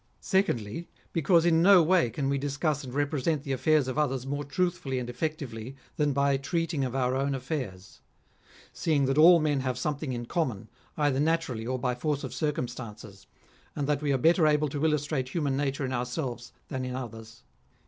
[0.19, 4.25] Secondly, because in no way can we discuss and repre sent the affairs of others
[4.25, 8.01] more truthfully and effectively than by treating of our own affairs;
[8.73, 13.27] seeing that all men have something in common, either naturally or by force of circumstances,
[13.75, 17.43] and that we are better able to illustrate human nature in ourselves than in others.